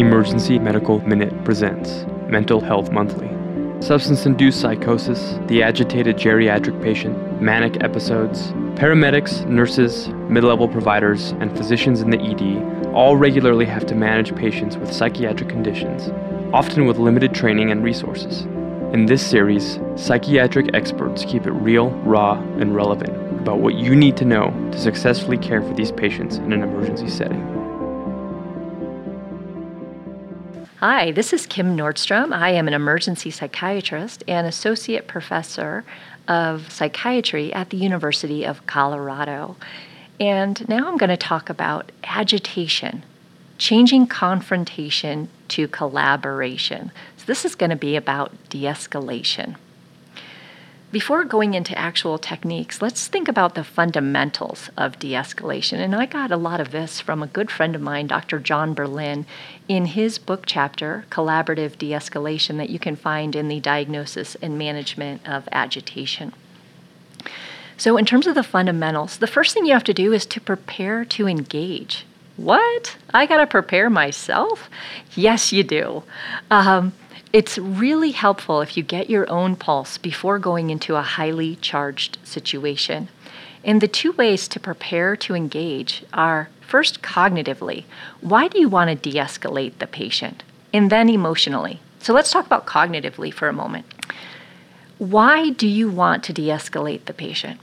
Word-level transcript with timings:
Emergency 0.00 0.58
Medical 0.58 0.98
Minute 1.06 1.44
presents 1.44 2.06
Mental 2.26 2.58
Health 2.58 2.90
Monthly. 2.90 3.28
Substance 3.82 4.24
induced 4.24 4.58
psychosis, 4.58 5.38
the 5.46 5.62
agitated 5.62 6.16
geriatric 6.16 6.82
patient, 6.82 7.42
manic 7.42 7.82
episodes. 7.82 8.52
Paramedics, 8.80 9.46
nurses, 9.46 10.08
mid 10.30 10.42
level 10.42 10.66
providers, 10.68 11.32
and 11.32 11.54
physicians 11.54 12.00
in 12.00 12.08
the 12.08 12.18
ED 12.18 12.94
all 12.94 13.18
regularly 13.18 13.66
have 13.66 13.84
to 13.84 13.94
manage 13.94 14.34
patients 14.34 14.78
with 14.78 14.90
psychiatric 14.90 15.50
conditions, 15.50 16.08
often 16.54 16.86
with 16.86 16.96
limited 16.96 17.34
training 17.34 17.70
and 17.70 17.84
resources. 17.84 18.44
In 18.94 19.04
this 19.04 19.24
series, 19.24 19.80
psychiatric 19.96 20.70
experts 20.72 21.26
keep 21.26 21.46
it 21.46 21.52
real, 21.52 21.90
raw, 22.06 22.40
and 22.58 22.74
relevant 22.74 23.14
about 23.38 23.58
what 23.58 23.74
you 23.74 23.94
need 23.94 24.16
to 24.16 24.24
know 24.24 24.48
to 24.72 24.78
successfully 24.78 25.36
care 25.36 25.60
for 25.60 25.74
these 25.74 25.92
patients 25.92 26.36
in 26.36 26.54
an 26.54 26.62
emergency 26.62 27.10
setting. 27.10 27.69
Hi, 30.80 31.10
this 31.10 31.34
is 31.34 31.44
Kim 31.44 31.76
Nordstrom. 31.76 32.32
I 32.32 32.52
am 32.52 32.66
an 32.66 32.72
emergency 32.72 33.30
psychiatrist 33.30 34.24
and 34.26 34.46
associate 34.46 35.06
professor 35.06 35.84
of 36.26 36.72
psychiatry 36.72 37.52
at 37.52 37.68
the 37.68 37.76
University 37.76 38.46
of 38.46 38.64
Colorado. 38.64 39.56
And 40.18 40.66
now 40.70 40.88
I'm 40.88 40.96
going 40.96 41.10
to 41.10 41.18
talk 41.18 41.50
about 41.50 41.92
agitation, 42.04 43.02
changing 43.58 44.06
confrontation 44.06 45.28
to 45.48 45.68
collaboration. 45.68 46.92
So, 47.18 47.26
this 47.26 47.44
is 47.44 47.54
going 47.54 47.68
to 47.68 47.76
be 47.76 47.94
about 47.94 48.32
de 48.48 48.62
escalation. 48.62 49.56
Before 50.92 51.22
going 51.22 51.54
into 51.54 51.78
actual 51.78 52.18
techniques, 52.18 52.82
let's 52.82 53.06
think 53.06 53.28
about 53.28 53.54
the 53.54 53.62
fundamentals 53.62 54.70
of 54.76 54.98
de 54.98 55.12
escalation. 55.12 55.78
And 55.78 55.94
I 55.94 56.04
got 56.04 56.32
a 56.32 56.36
lot 56.36 56.60
of 56.60 56.72
this 56.72 57.00
from 57.00 57.22
a 57.22 57.28
good 57.28 57.48
friend 57.48 57.76
of 57.76 57.80
mine, 57.80 58.08
Dr. 58.08 58.40
John 58.40 58.74
Berlin, 58.74 59.24
in 59.68 59.86
his 59.86 60.18
book 60.18 60.42
chapter, 60.46 61.04
Collaborative 61.08 61.78
De 61.78 61.92
Escalation, 61.92 62.56
that 62.56 62.70
you 62.70 62.80
can 62.80 62.96
find 62.96 63.36
in 63.36 63.46
the 63.46 63.60
Diagnosis 63.60 64.34
and 64.42 64.58
Management 64.58 65.28
of 65.28 65.48
Agitation. 65.52 66.32
So, 67.76 67.96
in 67.96 68.04
terms 68.04 68.26
of 68.26 68.34
the 68.34 68.42
fundamentals, 68.42 69.18
the 69.18 69.28
first 69.28 69.54
thing 69.54 69.66
you 69.66 69.72
have 69.74 69.84
to 69.84 69.94
do 69.94 70.12
is 70.12 70.26
to 70.26 70.40
prepare 70.40 71.04
to 71.04 71.28
engage. 71.28 72.04
What? 72.36 72.96
I 73.14 73.26
got 73.26 73.36
to 73.36 73.46
prepare 73.46 73.88
myself? 73.88 74.68
Yes, 75.14 75.52
you 75.52 75.62
do. 75.62 76.02
Um, 76.50 76.94
it's 77.32 77.58
really 77.58 78.10
helpful 78.10 78.60
if 78.60 78.76
you 78.76 78.82
get 78.82 79.08
your 79.08 79.28
own 79.30 79.54
pulse 79.54 79.98
before 79.98 80.38
going 80.38 80.70
into 80.70 80.96
a 80.96 81.02
highly 81.02 81.56
charged 81.56 82.18
situation. 82.24 83.08
And 83.62 83.80
the 83.80 83.88
two 83.88 84.12
ways 84.12 84.48
to 84.48 84.58
prepare 84.58 85.16
to 85.16 85.34
engage 85.34 86.04
are 86.12 86.48
first 86.60 87.02
cognitively. 87.02 87.84
Why 88.20 88.48
do 88.48 88.58
you 88.58 88.68
want 88.68 88.90
to 88.90 89.10
de 89.10 89.18
escalate 89.18 89.78
the 89.78 89.86
patient? 89.86 90.42
And 90.72 90.90
then 90.90 91.08
emotionally. 91.08 91.80
So 92.00 92.12
let's 92.12 92.30
talk 92.30 92.46
about 92.46 92.66
cognitively 92.66 93.32
for 93.32 93.48
a 93.48 93.52
moment. 93.52 93.86
Why 94.98 95.50
do 95.50 95.68
you 95.68 95.90
want 95.90 96.24
to 96.24 96.32
de 96.32 96.48
escalate 96.48 97.04
the 97.04 97.14
patient? 97.14 97.60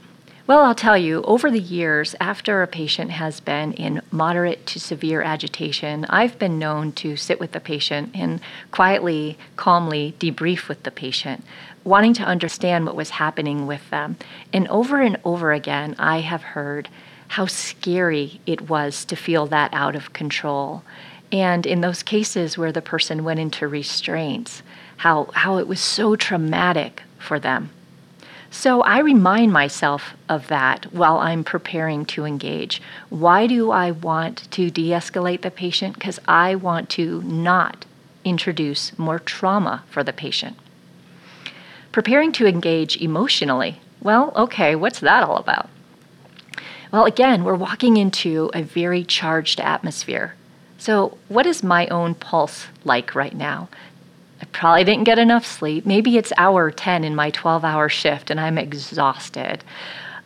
Well, 0.48 0.64
I'll 0.64 0.74
tell 0.74 0.96
you, 0.96 1.20
over 1.24 1.50
the 1.50 1.60
years, 1.60 2.16
after 2.20 2.62
a 2.62 2.66
patient 2.66 3.10
has 3.10 3.38
been 3.38 3.74
in 3.74 4.00
moderate 4.10 4.64
to 4.68 4.80
severe 4.80 5.20
agitation, 5.20 6.06
I've 6.08 6.38
been 6.38 6.58
known 6.58 6.92
to 6.92 7.16
sit 7.16 7.38
with 7.38 7.52
the 7.52 7.60
patient 7.60 8.12
and 8.14 8.40
quietly, 8.70 9.36
calmly 9.56 10.14
debrief 10.18 10.66
with 10.66 10.84
the 10.84 10.90
patient, 10.90 11.44
wanting 11.84 12.14
to 12.14 12.22
understand 12.22 12.86
what 12.86 12.96
was 12.96 13.10
happening 13.10 13.66
with 13.66 13.90
them. 13.90 14.16
And 14.50 14.66
over 14.68 15.02
and 15.02 15.18
over 15.22 15.52
again, 15.52 15.94
I 15.98 16.20
have 16.20 16.42
heard 16.42 16.88
how 17.28 17.44
scary 17.44 18.40
it 18.46 18.70
was 18.70 19.04
to 19.04 19.16
feel 19.16 19.44
that 19.48 19.74
out 19.74 19.94
of 19.94 20.14
control. 20.14 20.82
And 21.30 21.66
in 21.66 21.82
those 21.82 22.02
cases 22.02 22.56
where 22.56 22.72
the 22.72 22.80
person 22.80 23.22
went 23.22 23.38
into 23.38 23.68
restraints, 23.68 24.62
how, 24.96 25.28
how 25.34 25.58
it 25.58 25.68
was 25.68 25.80
so 25.80 26.16
traumatic 26.16 27.02
for 27.18 27.38
them. 27.38 27.68
So 28.50 28.82
I 28.82 29.00
remind 29.00 29.52
myself 29.52 30.14
of 30.28 30.48
that 30.48 30.92
while 30.92 31.18
I'm 31.18 31.44
preparing 31.44 32.06
to 32.06 32.24
engage. 32.24 32.80
Why 33.10 33.46
do 33.46 33.70
I 33.70 33.90
want 33.90 34.50
to 34.52 34.70
de 34.70 34.88
escalate 34.90 35.42
the 35.42 35.50
patient? 35.50 35.94
Because 35.94 36.18
I 36.26 36.54
want 36.54 36.88
to 36.90 37.22
not 37.22 37.84
introduce 38.24 38.98
more 38.98 39.18
trauma 39.18 39.84
for 39.90 40.02
the 40.02 40.12
patient. 40.12 40.56
Preparing 41.92 42.32
to 42.32 42.46
engage 42.46 42.96
emotionally. 42.96 43.80
Well, 44.00 44.32
okay, 44.34 44.74
what's 44.74 45.00
that 45.00 45.22
all 45.22 45.36
about? 45.36 45.68
Well, 46.90 47.04
again, 47.04 47.44
we're 47.44 47.54
walking 47.54 47.96
into 47.96 48.50
a 48.54 48.62
very 48.62 49.04
charged 49.04 49.60
atmosphere. 49.60 50.34
So, 50.78 51.18
what 51.28 51.44
is 51.44 51.62
my 51.62 51.86
own 51.88 52.14
pulse 52.14 52.68
like 52.84 53.14
right 53.14 53.34
now? 53.34 53.68
I 54.40 54.44
probably 54.46 54.84
didn't 54.84 55.04
get 55.04 55.18
enough 55.18 55.44
sleep. 55.44 55.84
Maybe 55.84 56.16
it's 56.16 56.32
hour 56.36 56.70
10 56.70 57.04
in 57.04 57.14
my 57.14 57.30
12 57.30 57.64
hour 57.64 57.88
shift 57.88 58.30
and 58.30 58.40
I'm 58.40 58.58
exhausted. 58.58 59.64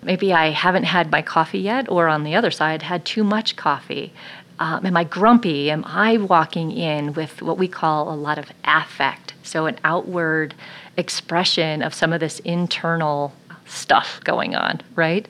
Maybe 0.03 0.33
I 0.33 0.51
haven't 0.51 0.85
had 0.85 1.13
my 1.13 1.23
coffee 1.23 1.61
yet, 1.61 1.89
or 1.89 2.09
on 2.09 2.25
the 2.25 2.35
other 2.35 2.51
side, 2.51 2.83
had 2.83 3.05
too 3.05 3.23
much 3.23 3.55
coffee. 3.55 4.13
Um, 4.59 4.85
am 4.85 4.97
I 4.97 5.05
grumpy? 5.05 5.71
Am 5.71 5.85
I 5.87 6.17
walking 6.17 6.73
in 6.73 7.15
with 7.15 7.41
what 7.41 7.57
we 7.57 7.69
call 7.69 8.13
a 8.13 8.17
lot 8.17 8.37
of 8.37 8.51
affect? 8.65 9.35
So, 9.45 9.67
an 9.67 9.79
outward 9.85 10.55
expression 10.97 11.83
of 11.83 11.95
some 11.95 12.13
of 12.13 12.21
this 12.21 12.41
internal 12.41 13.33
stuff 13.65 14.21
going 14.25 14.57
on, 14.57 14.81
right? 14.97 15.27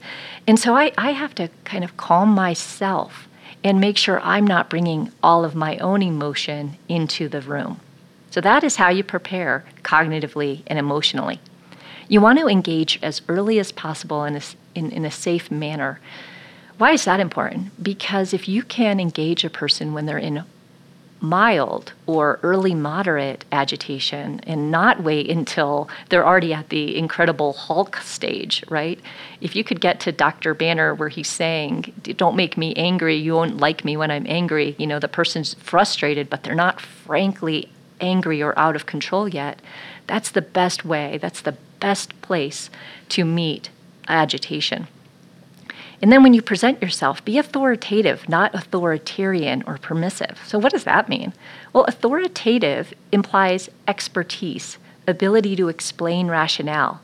And 0.47 0.59
so, 0.59 0.75
I, 0.75 0.93
I 0.97 1.13
have 1.13 1.35
to 1.37 1.51
kind 1.65 1.85
of 1.85 1.97
calm 1.99 2.31
myself 2.31 3.29
and 3.63 3.79
make 3.79 3.99
sure 3.99 4.21
I'm 4.23 4.47
not 4.47 4.71
bringing 4.71 5.13
all 5.23 5.45
of 5.45 5.55
my 5.55 5.77
own 5.79 6.03
emotion 6.03 6.79
into 6.89 7.29
the 7.29 7.43
room. 7.43 7.79
So, 8.33 8.41
that 8.41 8.65
is 8.65 8.77
how 8.77 8.89
you 8.89 9.05
prepare 9.05 9.63
cognitively 9.83 10.63
and 10.67 10.79
emotionally. 10.79 11.39
You 12.09 12.23
want 12.23 12.39
to 12.39 12.47
engage 12.47 12.99
as 13.03 13.21
early 13.29 13.59
as 13.59 13.73
possible 13.73 14.25
in 14.25 14.37
a, 14.37 14.41
in, 14.75 14.91
in 14.91 15.05
a 15.05 15.11
safe 15.11 15.51
manner. 15.51 16.01
Why 16.79 16.93
is 16.93 17.05
that 17.05 17.21
important? 17.21 17.85
Because 17.85 18.33
if 18.33 18.49
you 18.49 18.63
can 18.63 19.01
engage 19.01 19.45
a 19.45 19.51
person 19.51 19.93
when 19.93 20.07
they're 20.07 20.17
in 20.17 20.45
mild 21.21 21.93
or 22.07 22.41
early 22.43 22.75
moderate 22.75 23.45
agitation 23.53 24.41
and 24.47 24.71
not 24.71 25.03
wait 25.03 25.29
until 25.29 25.91
they're 26.09 26.27
already 26.27 26.55
at 26.55 26.71
the 26.71 26.97
incredible 26.97 27.53
Hulk 27.53 27.99
stage, 27.99 28.65
right? 28.71 28.99
If 29.43 29.55
you 29.55 29.63
could 29.63 29.83
get 29.83 30.01
to 30.01 30.11
Dr. 30.11 30.55
Banner 30.55 30.95
where 30.95 31.11
he's 31.11 31.29
saying, 31.29 31.93
Don't 32.17 32.35
make 32.35 32.57
me 32.57 32.73
angry, 32.77 33.17
you 33.17 33.35
won't 33.35 33.59
like 33.59 33.85
me 33.85 33.99
when 33.99 34.11
I'm 34.11 34.27
angry, 34.27 34.75
you 34.79 34.87
know, 34.87 34.99
the 34.99 35.07
person's 35.07 35.53
frustrated, 35.53 36.31
but 36.31 36.45
they're 36.45 36.55
not 36.55 36.81
frankly 36.81 37.69
angry 38.03 38.43
or 38.43 38.59
out 38.59 38.77
of 38.77 38.85
control 38.85 39.29
yet, 39.29 39.63
that's 40.07 40.31
the 40.31 40.43
best 40.43 40.85
way, 40.85 41.19
that's 41.19 41.41
the 41.41 41.57
best 41.81 42.21
place 42.21 42.69
to 43.09 43.25
meet 43.25 43.71
agitation. 44.09 44.89
And 46.03 46.11
then 46.11 46.25
when 46.25 46.35
you 46.35 46.43
present 46.43 46.83
yourself, 46.83 47.25
be 47.25 47.39
authoritative, 47.39 48.29
not 48.29 48.55
authoritarian 48.55 49.63
or 49.69 49.79
permissive. 49.79 50.41
So, 50.45 50.59
what 50.59 50.73
does 50.73 50.83
that 50.83 51.09
mean? 51.09 51.33
Well, 51.73 51.85
authoritative 51.85 52.93
implies 53.13 53.71
expertise, 53.87 54.79
ability 55.07 55.55
to 55.57 55.69
explain 55.69 56.27
rationale. 56.27 57.01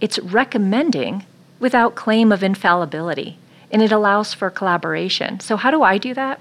It's 0.00 0.18
recommending 0.18 1.24
without 1.58 1.94
claim 1.94 2.30
of 2.30 2.42
infallibility, 2.42 3.38
and 3.70 3.80
it 3.80 3.90
allows 3.90 4.34
for 4.34 4.50
collaboration. 4.50 5.40
So, 5.40 5.56
how 5.56 5.70
do 5.70 5.82
I 5.82 5.96
do 5.96 6.12
that? 6.12 6.38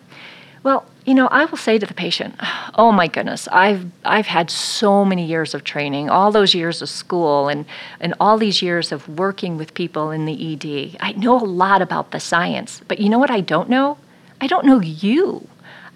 Well, 0.61 0.85
you 1.05 1.13
know, 1.13 1.27
I 1.27 1.45
will 1.45 1.57
say 1.57 1.77
to 1.77 1.85
the 1.85 1.93
patient, 1.93 2.35
"Oh 2.75 2.91
my 2.91 3.07
goodness, 3.07 3.47
I've 3.51 3.85
I've 4.05 4.27
had 4.27 4.49
so 4.49 5.03
many 5.03 5.25
years 5.25 5.53
of 5.53 5.63
training, 5.63 6.09
all 6.09 6.31
those 6.31 6.53
years 6.53 6.81
of 6.81 6.89
school 6.89 7.49
and 7.49 7.65
and 7.99 8.13
all 8.19 8.37
these 8.37 8.61
years 8.61 8.91
of 8.91 9.07
working 9.09 9.57
with 9.57 9.73
people 9.73 10.11
in 10.11 10.25
the 10.25 10.53
ED. 10.53 10.97
I 11.01 11.11
know 11.13 11.37
a 11.37 11.43
lot 11.43 11.81
about 11.81 12.11
the 12.11 12.19
science, 12.19 12.81
but 12.87 12.99
you 12.99 13.09
know 13.09 13.19
what 13.19 13.31
I 13.31 13.41
don't 13.41 13.69
know? 13.69 13.97
I 14.39 14.47
don't 14.47 14.65
know 14.65 14.79
you. 14.79 15.47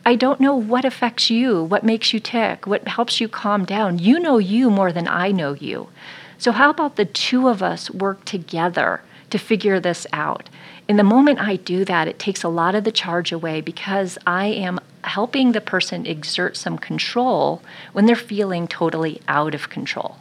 I 0.05 0.15
don't 0.15 0.39
know 0.39 0.55
what 0.55 0.85
affects 0.85 1.29
you, 1.29 1.63
what 1.63 1.83
makes 1.83 2.13
you 2.13 2.19
tick, 2.19 2.65
what 2.65 2.87
helps 2.87 3.19
you 3.19 3.27
calm 3.27 3.65
down. 3.65 3.99
You 3.99 4.19
know 4.19 4.37
you 4.37 4.69
more 4.69 4.93
than 4.93 5.07
I 5.07 5.31
know 5.31 5.53
you. 5.53 5.89
So 6.37 6.51
how 6.51 6.69
about 6.69 6.95
the 6.95 7.05
two 7.05 7.49
of 7.49 7.61
us 7.61 7.91
work 7.91 8.23
together 8.23 9.01
to 9.29 9.37
figure 9.37 9.79
this 9.79 10.07
out? 10.13 10.49
In 10.87 10.95
the 10.95 11.03
moment 11.03 11.39
I 11.39 11.57
do 11.57 11.83
that, 11.85 12.07
it 12.07 12.17
takes 12.17 12.43
a 12.43 12.49
lot 12.49 12.73
of 12.73 12.85
the 12.85 12.91
charge 12.91 13.31
away 13.31 13.59
because 13.59 14.17
I 14.25 14.45
am 14.45 14.79
helping 15.03 15.51
the 15.51 15.61
person 15.61 16.05
exert 16.05 16.55
some 16.55 16.77
control 16.77 17.61
when 17.91 18.05
they're 18.05 18.15
feeling 18.15 18.67
totally 18.67 19.21
out 19.27 19.53
of 19.53 19.69
control. 19.69 20.17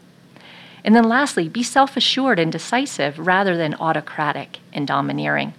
And 0.84 0.94
then 0.94 1.04
lastly, 1.04 1.48
be 1.48 1.62
self 1.62 1.96
assured 1.96 2.38
and 2.38 2.50
decisive 2.50 3.18
rather 3.18 3.56
than 3.56 3.74
autocratic 3.74 4.58
and 4.72 4.86
domineering. 4.86 5.54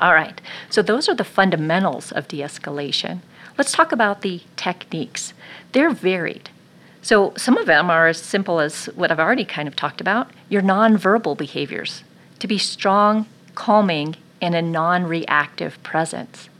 All 0.00 0.12
right, 0.12 0.40
so 0.70 0.82
those 0.82 1.08
are 1.08 1.14
the 1.14 1.24
fundamentals 1.24 2.10
of 2.10 2.26
de 2.26 2.40
escalation. 2.40 3.20
Let's 3.56 3.70
talk 3.70 3.92
about 3.92 4.22
the 4.22 4.42
techniques. 4.56 5.34
They're 5.70 5.92
varied. 5.92 6.50
So, 7.00 7.32
some 7.36 7.56
of 7.56 7.66
them 7.66 7.90
are 7.90 8.08
as 8.08 8.18
simple 8.18 8.60
as 8.60 8.86
what 8.96 9.12
I've 9.12 9.20
already 9.20 9.44
kind 9.44 9.68
of 9.68 9.76
talked 9.76 10.00
about 10.00 10.30
your 10.48 10.62
nonverbal 10.62 11.36
behaviors 11.36 12.02
to 12.44 12.48
be 12.48 12.58
strong, 12.58 13.24
calming, 13.54 14.14
and 14.42 14.54
a 14.54 14.60
non 14.60 15.04
reactive 15.04 15.82
presence. 15.82 16.50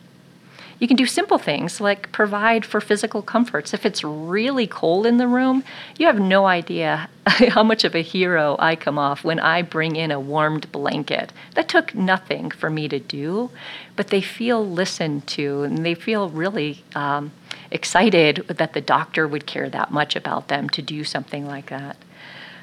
You 0.78 0.88
can 0.88 0.96
do 0.96 1.04
simple 1.04 1.36
things 1.36 1.78
like 1.78 2.10
provide 2.10 2.64
for 2.64 2.80
physical 2.80 3.20
comforts. 3.20 3.74
If 3.74 3.84
it's 3.84 4.02
really 4.02 4.66
cold 4.66 5.04
in 5.04 5.18
the 5.18 5.28
room, 5.28 5.62
you 5.98 6.06
have 6.06 6.18
no 6.18 6.46
idea 6.46 7.10
how 7.26 7.62
much 7.62 7.84
of 7.84 7.94
a 7.94 8.00
hero 8.00 8.56
I 8.58 8.76
come 8.76 8.98
off 8.98 9.24
when 9.24 9.38
I 9.38 9.60
bring 9.60 9.94
in 9.96 10.10
a 10.10 10.18
warmed 10.18 10.72
blanket. 10.72 11.34
That 11.54 11.68
took 11.68 11.94
nothing 11.94 12.50
for 12.50 12.70
me 12.70 12.88
to 12.88 12.98
do, 12.98 13.50
but 13.94 14.08
they 14.08 14.22
feel 14.22 14.66
listened 14.66 15.26
to 15.36 15.64
and 15.64 15.84
they 15.84 15.94
feel 15.94 16.30
really 16.30 16.82
um, 16.94 17.30
excited 17.70 18.36
that 18.48 18.72
the 18.72 18.80
doctor 18.80 19.28
would 19.28 19.44
care 19.44 19.68
that 19.68 19.90
much 19.90 20.16
about 20.16 20.48
them 20.48 20.70
to 20.70 20.80
do 20.80 21.04
something 21.04 21.46
like 21.46 21.68
that 21.68 21.98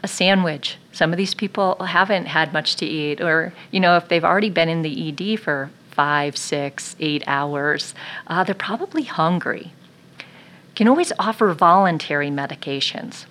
a 0.04 0.08
sandwich. 0.08 0.78
Some 0.92 1.12
of 1.12 1.18
these 1.18 1.34
people 1.34 1.76
haven't 1.76 2.26
had 2.26 2.54
much 2.54 2.76
to 2.78 2.86
eat, 2.86 3.22
or, 3.22 3.54
you 3.72 3.80
know, 3.80 3.98
if 3.98 4.08
they've 4.08 4.24
already 4.24 4.50
been 4.50 4.70
in 4.70 4.82
the 4.82 5.10
ED 5.10 5.40
for 5.40 5.70
five, 5.92 6.38
six, 6.38 6.96
eight 7.00 7.24
hours, 7.28 7.94
uh, 8.28 8.44
they're 8.44 8.56
probably 8.56 9.04
hungry. 9.04 9.72
Can 10.76 10.88
always 10.88 11.12
offer 11.20 11.54
voluntary 11.54 12.30
medications. 12.30 13.26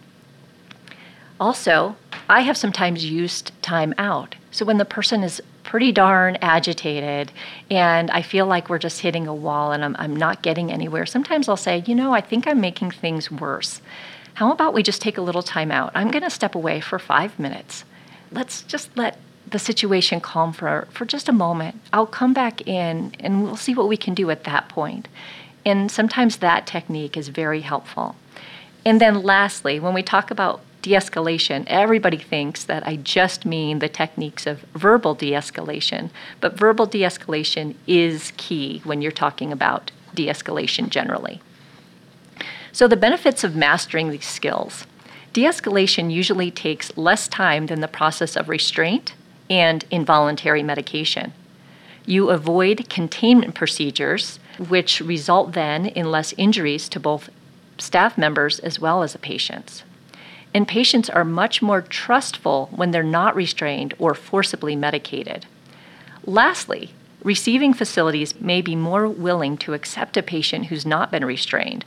Also, 1.41 1.97
I 2.29 2.41
have 2.43 2.57
sometimes 2.57 3.05
used 3.05 3.51
time 3.63 3.95
out. 3.97 4.37
So 4.51 4.65
when 4.65 4.77
the 4.77 4.85
person 4.85 5.23
is 5.23 5.41
pretty 5.63 5.91
darn 5.91 6.37
agitated 6.43 7.33
and 7.71 8.11
I 8.11 8.23
feel 8.23 8.47
like 8.47 8.69
we're 8.69 8.79
just 8.79 9.01
hitting 9.01 9.27
a 9.27 9.35
wall 9.35 9.73
and 9.73 9.85
I'm, 9.85 9.97
I'm 9.99 10.15
not 10.15 10.43
getting 10.43 10.71
anywhere, 10.71 11.07
sometimes 11.07 11.49
I'll 11.49 11.57
say, 11.57 11.83
you 11.87 11.95
know, 11.95 12.13
I 12.13 12.21
think 12.21 12.47
I'm 12.47 12.61
making 12.61 12.91
things 12.91 13.31
worse. 13.31 13.81
How 14.35 14.53
about 14.53 14.75
we 14.75 14.83
just 14.83 15.03
take 15.03 15.19
a 15.19 15.23
little 15.23 15.43
time 15.43 15.71
out? 15.71 15.93
I'm 15.95 16.11
going 16.11 16.23
to 16.23 16.31
step 16.31 16.55
away 16.55 16.81
for 16.81 16.99
five 16.99 17.39
minutes. 17.39 17.85
Let's 18.33 18.63
just 18.63 18.97
let 18.97 19.19
the 19.47 19.59
situation 19.59 20.21
calm 20.21 20.53
for, 20.53 20.87
for 20.91 21.05
just 21.05 21.29
a 21.29 21.33
moment. 21.33 21.81
I'll 21.93 22.07
come 22.07 22.33
back 22.33 22.67
in 22.67 23.15
and 23.19 23.43
we'll 23.43 23.57
see 23.57 23.75
what 23.75 23.89
we 23.89 23.97
can 23.97 24.15
do 24.15 24.31
at 24.31 24.45
that 24.45 24.69
point. 24.69 25.09
And 25.67 25.91
sometimes 25.91 26.39
that 26.39 26.67
technique 26.67 27.17
is 27.17 27.29
very 27.29 27.61
helpful. 27.61 28.17
And 28.85 29.01
then, 29.01 29.23
lastly, 29.23 29.79
when 29.79 29.93
we 29.93 30.03
talk 30.03 30.31
about 30.31 30.61
de 30.83 30.93
escalation, 30.93 31.65
everybody 31.67 32.17
thinks 32.17 32.65
that 32.65 32.87
I 32.87 32.97
just 32.97 33.45
mean 33.45 33.81
the 33.81 33.89
techniques 33.89 34.47
of 34.47 34.61
verbal 34.75 35.15
de 35.15 35.33
escalation. 35.33 36.11
But 36.41 36.57
verbal 36.57 36.87
de 36.87 37.03
escalation 37.03 37.75
is 37.87 38.33
key 38.37 38.81
when 38.85 39.03
you're 39.03 39.13
talking 39.13 39.53
about 39.53 39.91
de 40.15 40.29
escalation 40.29 40.89
generally. 40.89 41.43
So, 42.73 42.87
the 42.87 42.97
benefits 42.97 43.45
of 43.45 43.57
mastering 43.57 44.11
these 44.11 44.27
skills 44.27 44.87
de 45.33 45.43
escalation 45.43 46.13
usually 46.13 46.51
takes 46.51 46.97
less 46.97 47.29
time 47.29 47.67
than 47.67 47.81
the 47.81 47.89
process 47.89 48.37
of 48.37 48.49
restraint 48.49 49.15
and 49.49 49.85
involuntary 49.91 50.63
medication. 50.63 51.33
You 52.07 52.31
avoid 52.31 52.89
containment 52.89 53.55
procedures, 53.55 54.41
which 54.59 55.01
result 55.01 55.53
then 55.53 55.87
in 55.87 56.11
less 56.11 56.35
injuries 56.37 56.89
to 56.89 57.01
both 57.01 57.31
staff 57.79 58.19
members 58.19 58.59
as 58.61 58.81
well 58.81 59.03
as 59.03 59.13
the 59.13 59.19
patients. 59.19 59.85
And 60.53 60.67
patients 60.67 61.09
are 61.09 61.25
much 61.25 61.63
more 61.63 61.81
trustful 61.81 62.69
when 62.73 62.91
they're 62.91 63.03
not 63.05 63.37
restrained 63.37 63.95
or 63.99 64.15
forcibly 64.15 64.75
medicated. 64.75 65.47
Lastly, 66.25 66.93
receiving 67.23 67.73
facilities 67.73 68.41
may 68.41 68.61
be 68.61 68.75
more 68.75 69.07
willing 69.07 69.57
to 69.59 69.75
accept 69.75 70.17
a 70.17 70.23
patient 70.23 70.67
who's 70.67 70.85
not 70.85 71.13
been 71.13 71.25
restrained 71.25 71.85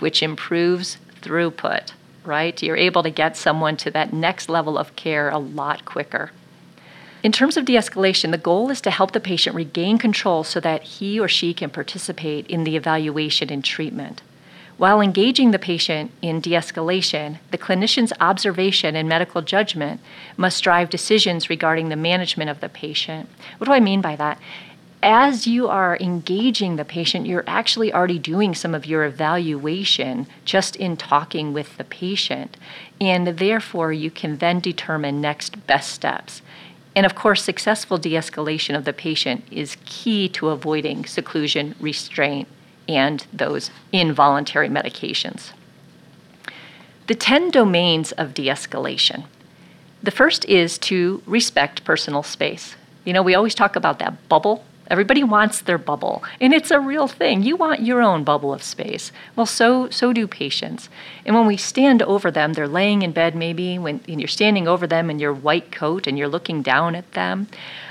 which 0.00 0.22
improves 0.22 0.98
throughput, 1.20 1.92
right? 2.24 2.62
You're 2.62 2.76
able 2.76 3.02
to 3.02 3.10
get 3.10 3.36
someone 3.36 3.76
to 3.78 3.90
that 3.90 4.12
next 4.12 4.48
level 4.48 4.78
of 4.78 4.96
care 4.96 5.28
a 5.28 5.38
lot 5.38 5.84
quicker. 5.84 6.30
In 7.22 7.32
terms 7.32 7.56
of 7.56 7.64
de 7.64 7.74
escalation, 7.74 8.30
the 8.30 8.38
goal 8.38 8.70
is 8.70 8.80
to 8.82 8.90
help 8.90 9.10
the 9.10 9.20
patient 9.20 9.56
regain 9.56 9.98
control 9.98 10.44
so 10.44 10.60
that 10.60 10.82
he 10.82 11.18
or 11.18 11.26
she 11.26 11.52
can 11.52 11.70
participate 11.70 12.46
in 12.46 12.62
the 12.62 12.76
evaluation 12.76 13.50
and 13.50 13.64
treatment. 13.64 14.22
While 14.76 15.00
engaging 15.00 15.50
the 15.50 15.58
patient 15.58 16.12
in 16.22 16.40
de 16.40 16.50
escalation, 16.50 17.38
the 17.50 17.58
clinician's 17.58 18.12
observation 18.20 18.94
and 18.94 19.08
medical 19.08 19.42
judgment 19.42 20.00
must 20.36 20.62
drive 20.62 20.88
decisions 20.88 21.50
regarding 21.50 21.88
the 21.88 21.96
management 21.96 22.48
of 22.48 22.60
the 22.60 22.68
patient. 22.68 23.28
What 23.58 23.64
do 23.66 23.72
I 23.72 23.80
mean 23.80 24.00
by 24.00 24.14
that? 24.14 24.38
As 25.02 25.46
you 25.46 25.68
are 25.68 25.96
engaging 26.00 26.76
the 26.76 26.84
patient, 26.84 27.26
you're 27.26 27.44
actually 27.46 27.92
already 27.92 28.18
doing 28.18 28.54
some 28.54 28.74
of 28.74 28.86
your 28.86 29.04
evaluation 29.04 30.26
just 30.44 30.74
in 30.76 30.96
talking 30.96 31.52
with 31.52 31.76
the 31.76 31.84
patient. 31.84 32.56
And 33.00 33.26
therefore, 33.38 33.92
you 33.92 34.10
can 34.10 34.38
then 34.38 34.58
determine 34.58 35.20
next 35.20 35.66
best 35.66 35.92
steps. 35.92 36.42
And 36.96 37.06
of 37.06 37.14
course, 37.14 37.44
successful 37.44 37.96
de 37.98 38.14
escalation 38.14 38.76
of 38.76 38.84
the 38.84 38.92
patient 38.92 39.44
is 39.52 39.76
key 39.84 40.28
to 40.30 40.48
avoiding 40.48 41.04
seclusion, 41.04 41.76
restraint, 41.78 42.48
and 42.88 43.24
those 43.32 43.70
involuntary 43.92 44.68
medications. 44.68 45.52
The 47.06 47.14
10 47.14 47.50
domains 47.50 48.10
of 48.12 48.34
de 48.34 48.46
escalation. 48.46 49.26
The 50.02 50.10
first 50.10 50.44
is 50.46 50.76
to 50.78 51.22
respect 51.24 51.84
personal 51.84 52.22
space. 52.22 52.74
You 53.04 53.12
know, 53.12 53.22
we 53.22 53.34
always 53.34 53.54
talk 53.54 53.76
about 53.76 54.00
that 54.00 54.28
bubble 54.28 54.64
Everybody 54.88 55.22
wants 55.22 55.60
their 55.60 55.76
bubble, 55.76 56.22
and 56.40 56.54
it's 56.54 56.70
a 56.70 56.80
real 56.80 57.08
thing. 57.08 57.42
You 57.42 57.56
want 57.56 57.82
your 57.82 58.00
own 58.00 58.24
bubble 58.24 58.54
of 58.54 58.62
space. 58.62 59.12
Well, 59.36 59.46
so 59.46 59.90
so 59.90 60.14
do 60.14 60.26
patients. 60.26 60.88
And 61.26 61.36
when 61.36 61.46
we 61.46 61.58
stand 61.58 62.02
over 62.02 62.30
them, 62.30 62.54
they're 62.54 62.66
laying 62.66 63.02
in 63.02 63.12
bed 63.12 63.36
maybe 63.36 63.78
when 63.78 64.00
and 64.08 64.20
you're 64.20 64.28
standing 64.28 64.66
over 64.66 64.86
them 64.86 65.10
in 65.10 65.18
your 65.18 65.34
white 65.34 65.70
coat 65.70 66.06
and 66.06 66.16
you're 66.18 66.28
looking 66.28 66.62
down 66.62 66.94
at 66.94 67.12
them, 67.12 67.48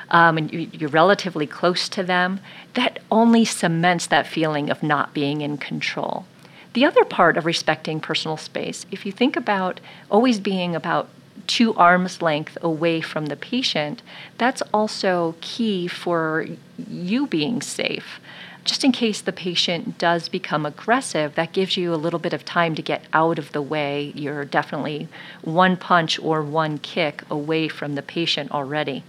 um, 0.10 0.38
and 0.38 0.52
you're 0.52 0.90
relatively 0.90 1.46
close 1.46 1.88
to 1.90 2.04
them. 2.04 2.40
That 2.74 3.00
only 3.12 3.46
cements 3.46 4.08
that 4.08 4.26
feeling 4.26 4.72
of 4.72 4.82
not 4.82 5.14
being 5.14 5.42
in 5.42 5.58
control. 5.58 6.26
The 6.74 6.86
other 6.86 7.06
part 7.06 7.38
of 7.38 7.46
respecting 7.46 8.00
personal 8.00 8.38
space, 8.38 8.86
if 8.92 9.06
you 9.06 9.12
think 9.12 9.36
about 9.36 9.80
always 10.10 10.40
being 10.40 10.76
about 10.76 11.10
two 11.46 11.74
arms 11.76 12.22
length 12.22 12.58
away 12.62 13.02
from 13.02 13.28
the 13.28 13.36
patient, 13.36 14.02
that's 14.38 14.62
also 14.74 15.36
key 15.42 15.88
for 15.88 16.48
you 16.90 17.28
being 17.28 17.62
safe. 17.62 18.20
Just 18.64 18.84
in 18.84 18.92
case 18.92 19.22
the 19.22 19.32
patient 19.32 19.98
does 19.98 20.28
become 20.28 20.66
aggressive, 20.66 21.36
that 21.36 21.54
gives 21.54 21.78
you 21.78 21.94
a 21.94 21.96
little 21.96 22.20
bit 22.20 22.34
of 22.34 22.44
time 22.44 22.76
to 22.76 22.82
get 22.82 23.06
out 23.14 23.40
of 23.40 23.54
the 23.54 23.62
way. 23.62 24.12
You're 24.14 24.44
definitely 24.44 25.08
one 25.42 25.78
punch 25.78 26.20
or 26.20 26.42
one 26.42 26.78
kick 26.78 27.24
away 27.30 27.70
from 27.70 27.96
the 27.96 28.02
patient 28.02 28.52
already. 28.52 29.04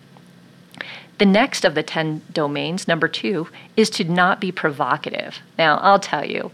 The 1.18 1.26
next 1.26 1.64
of 1.64 1.74
the 1.74 1.82
10 1.82 2.22
domains, 2.32 2.86
number 2.86 3.08
two, 3.08 3.48
is 3.76 3.90
to 3.90 4.04
not 4.04 4.40
be 4.40 4.52
provocative. 4.52 5.40
Now, 5.58 5.78
I'll 5.78 5.98
tell 5.98 6.24
you, 6.24 6.52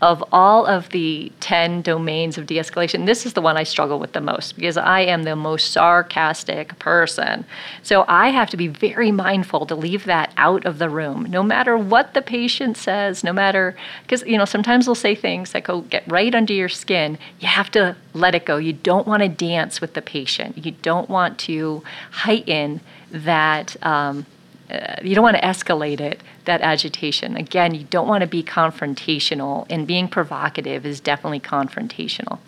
of 0.00 0.22
all 0.30 0.64
of 0.66 0.90
the 0.90 1.32
10 1.40 1.82
domains 1.82 2.38
of 2.38 2.46
de 2.46 2.56
escalation, 2.56 3.06
this 3.06 3.26
is 3.26 3.32
the 3.32 3.40
one 3.40 3.56
I 3.56 3.64
struggle 3.64 3.98
with 3.98 4.12
the 4.12 4.20
most 4.20 4.54
because 4.54 4.76
I 4.76 5.00
am 5.00 5.24
the 5.24 5.34
most 5.34 5.72
sarcastic 5.72 6.78
person. 6.78 7.44
So 7.82 8.04
I 8.06 8.28
have 8.28 8.48
to 8.50 8.56
be 8.56 8.68
very 8.68 9.10
mindful 9.10 9.66
to 9.66 9.74
leave 9.74 10.04
that 10.04 10.32
out 10.36 10.64
of 10.64 10.78
the 10.78 10.88
room, 10.88 11.26
no 11.28 11.42
matter 11.42 11.76
what 11.76 12.14
the 12.14 12.22
patient 12.22 12.76
says, 12.76 13.24
no 13.24 13.32
matter, 13.32 13.76
because, 14.02 14.22
you 14.22 14.38
know, 14.38 14.44
sometimes 14.44 14.86
they'll 14.86 14.94
say 14.94 15.16
things 15.16 15.52
that 15.52 15.64
go 15.64 15.80
get 15.80 16.04
right 16.06 16.34
under 16.34 16.52
your 16.52 16.68
skin. 16.68 17.18
You 17.40 17.48
have 17.48 17.70
to 17.72 17.96
let 18.14 18.34
it 18.34 18.46
go. 18.46 18.56
You 18.56 18.74
don't 18.74 19.06
want 19.06 19.22
to 19.22 19.28
dance 19.28 19.80
with 19.80 19.94
the 19.94 20.02
patient, 20.02 20.64
you 20.64 20.72
don't 20.72 21.10
want 21.10 21.38
to 21.40 21.82
heighten 22.10 22.80
that. 23.10 23.76
Um, 23.84 24.26
uh, 24.70 24.96
you 25.02 25.14
don't 25.14 25.22
want 25.22 25.36
to 25.36 25.42
escalate 25.42 26.00
it, 26.00 26.20
that 26.44 26.60
agitation. 26.60 27.36
Again, 27.36 27.74
you 27.74 27.84
don't 27.84 28.06
want 28.06 28.20
to 28.20 28.26
be 28.26 28.42
confrontational, 28.42 29.66
and 29.70 29.86
being 29.86 30.08
provocative 30.08 30.84
is 30.84 31.00
definitely 31.00 31.40
confrontational. 31.40 32.38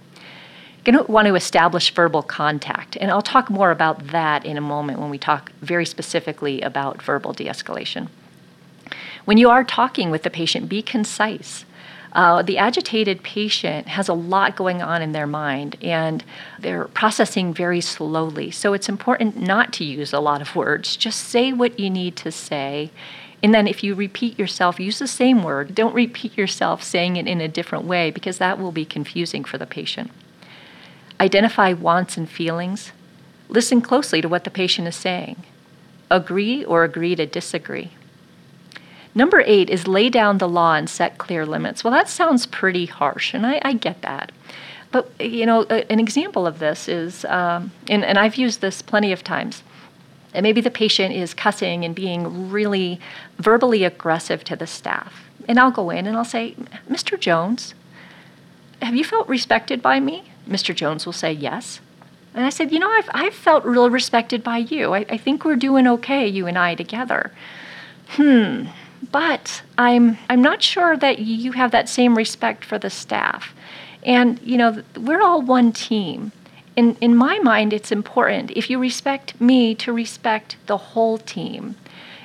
You're 0.77 0.95
going 0.95 1.05
to 1.07 1.13
want 1.13 1.29
to 1.29 1.35
establish 1.35 1.93
verbal 1.95 2.23
contact, 2.23 2.97
and 2.97 3.11
I'll 3.11 3.23
talk 3.23 3.51
more 3.51 3.71
about 3.71 4.09
that 4.09 4.45
in 4.45 4.57
a 4.57 4.63
moment 4.63 4.99
when 4.99 5.11
we 5.11 5.19
talk 5.19 5.53
very 5.61 5.87
specifically 5.87 6.61
about 6.63 7.03
verbal 7.03 7.33
de 7.33 7.47
escalation. 7.47 8.09
When 9.25 9.39
you 9.39 9.51
are 9.51 9.65
talking 9.65 10.11
with 10.11 10.23
the 10.23 10.31
patient, 10.31 10.69
be 10.69 10.83
concise. 10.83 11.65
Uh, 12.13 12.43
the 12.43 12.59
agitated 12.59 13.23
patient 13.23 13.87
has 13.87 14.09
a 14.09 14.15
lot 14.15 14.57
going 14.57 14.83
on 14.83 15.01
in 15.01 15.13
their 15.13 15.27
mind 15.27 15.77
and 15.81 16.25
they're 16.59 16.87
processing 16.87 17.55
very 17.55 17.81
slowly. 17.81 18.51
So 18.51 18.73
it's 18.73 18.89
important 18.89 19.37
not 19.37 19.73
to 19.75 19.85
use 19.85 20.13
a 20.13 20.21
lot 20.21 20.41
of 20.41 20.57
words. 20.57 20.97
Just 20.97 21.21
say 21.21 21.53
what 21.53 21.79
you 21.79 21.89
need 21.89 22.17
to 22.17 22.33
say. 22.33 22.91
And 23.43 23.55
then 23.55 23.67
if 23.67 23.85
you 23.85 23.95
repeat 23.95 24.39
yourself, 24.39 24.81
use 24.81 24.99
the 24.99 25.07
same 25.07 25.43
word. 25.43 25.75
Don't 25.75 25.95
repeat 25.95 26.37
yourself 26.37 26.83
saying 26.83 27.17
it 27.17 27.27
in 27.27 27.41
a 27.41 27.49
different 27.49 27.85
way 27.85 28.11
because 28.11 28.39
that 28.39 28.59
will 28.59 28.73
be 28.73 28.85
confusing 28.85 29.45
for 29.45 29.57
the 29.57 29.67
patient. 29.67 30.11
Identify 31.21 31.73
wants 31.75 32.17
and 32.17 32.29
feelings. 32.29 32.93
Listen 33.49 33.81
closely 33.81 34.21
to 34.21 34.29
what 34.29 34.45
the 34.45 34.51
patient 34.51 34.89
is 34.89 34.97
saying. 34.97 35.45
Agree 36.11 36.65
or 36.65 36.83
agree 36.83 37.15
to 37.15 37.25
disagree. 37.25 37.93
Number 39.15 39.43
eight 39.45 39.71
is 39.71 39.89
lay 39.89 40.09
down 40.09 40.39
the 40.39 40.49
law 40.49 40.75
and 40.75 40.89
set 40.89 41.19
clear 41.19 41.45
limits. 41.45 41.83
Well, 41.83 41.93
that 41.93 42.09
sounds 42.09 42.47
pretty 42.47 42.87
harsh, 42.87 43.35
and 43.35 43.47
I, 43.47 43.61
I 43.63 43.73
get 43.73 44.03
that. 44.03 44.31
But, 44.93 45.11
you 45.21 45.47
know, 45.47 45.67
a, 45.71 45.91
an 45.91 46.01
example 46.01 46.47
of 46.47 46.59
this 46.59 46.89
is, 46.89 47.25
um, 47.27 47.73
and, 47.89 48.05
and 48.05 48.19
I've 48.19 48.37
used 48.37 48.61
this 48.61 48.83
plenty 48.83 49.13
of 49.13 49.23
times. 49.23 49.63
And 50.33 50.45
maybe 50.45 50.61
the 50.61 50.71
patient 50.71 51.15
is 51.15 51.35
cussing 51.35 51.85
and 51.85 51.95
being 51.95 52.51
really 52.51 53.01
verbally 53.39 53.85
aggressive 53.85 54.45
to 54.45 54.57
the 54.57 54.67
staff. 54.67 55.29
And 55.49 55.59
I'll 55.59 55.73
go 55.73 55.91
in 55.91 56.07
and 56.07 56.17
I'll 56.17 56.25
say, 56.25 56.55
Mr. 56.89 57.19
Jones, 57.19 57.75
have 58.81 58.95
you 58.95 59.05
felt 59.05 59.29
respected 59.29 59.83
by 59.83 60.01
me? 60.01 60.31
Mr. 60.49 60.75
Jones 60.75 61.05
will 61.05 61.13
say, 61.13 61.33
Yes. 61.33 61.81
And 62.33 62.45
I 62.45 62.51
said, 62.51 62.71
You 62.71 62.79
know, 62.79 62.91
I've, 62.91 63.11
I've 63.13 63.35
felt 63.35 63.65
real 63.65 63.91
respected 63.91 64.45
by 64.45 64.59
you. 64.59 64.95
I, 64.95 65.05
I 65.09 65.17
think 65.17 65.45
we're 65.45 65.57
doing 65.57 65.87
okay, 65.87 66.27
you 66.27 66.47
and 66.47 66.57
I 66.57 66.75
together. 66.77 67.33
Hmm, 68.11 68.67
but 69.11 69.63
I'm, 69.79 70.19
I'm 70.29 70.43
not 70.43 70.63
sure 70.63 70.97
that 70.97 71.19
you 71.21 71.53
have 71.53 71.71
that 71.71 71.89
same 71.89 72.17
respect 72.17 72.65
for 72.65 72.79
the 72.79 72.91
staff. 72.91 73.55
And, 74.03 74.41
you 74.43 74.57
know, 74.57 74.83
we're 74.97 75.23
all 75.23 75.43
one 75.43 75.73
team. 75.73 76.33
In, 76.77 76.97
in 76.97 77.17
my 77.17 77.39
mind, 77.41 77.73
it's 77.73 77.93
important 77.93 78.51
if 78.53 78.71
you 78.71 78.79
respect 78.79 79.41
me 79.41 79.75
to 79.77 79.93
respect 79.93 80.57
the 80.67 80.77
whole 80.77 81.19
team. 81.19 81.77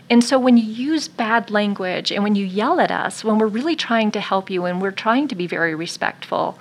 And 0.09 0.23
so 0.23 0.37
when 0.37 0.55
you 0.55 0.63
use 0.63 1.07
bad 1.07 1.49
language 1.49 2.11
and 2.11 2.23
when 2.23 2.35
you 2.35 2.45
yell 2.45 2.79
at 2.79 2.91
us, 2.91 3.23
when 3.23 3.39
we're 3.39 3.47
really 3.47 3.75
trying 3.75 4.11
to 4.11 4.19
help 4.19 4.49
you 4.49 4.65
and 4.65 4.81
we're 4.81 4.91
trying 4.91 5.27
to 5.29 5.35
be 5.35 5.47
very 5.47 5.73
respectful, 5.73 6.59